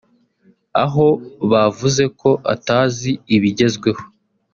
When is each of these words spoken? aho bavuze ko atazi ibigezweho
aho 0.83 1.07
bavuze 1.51 2.03
ko 2.19 2.29
atazi 2.53 3.11
ibigezweho 3.35 4.01